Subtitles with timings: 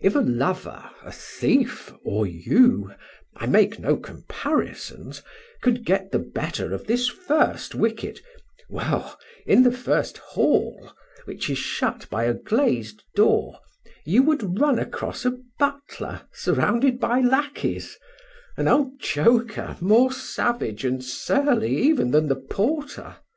[0.00, 2.92] If a lover, a thief, or you
[3.36, 5.22] I make no comparisons
[5.62, 8.18] could get the better of this first wicket,
[8.68, 10.90] well, in the first hall,
[11.24, 13.60] which is shut by a glazed door,
[14.04, 17.96] you would run across a butler surrounded by lackeys,
[18.56, 23.18] an old joker more savage and surly even than the porter.